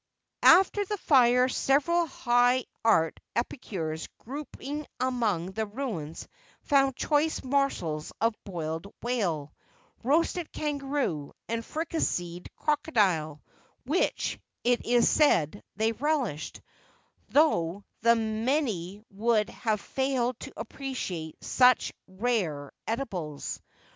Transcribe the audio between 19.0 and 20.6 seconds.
would have failed to